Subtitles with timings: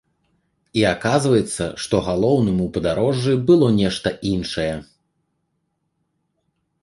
[0.79, 4.71] І аказваецца, што галоўным у падарожжы было нешта іншае.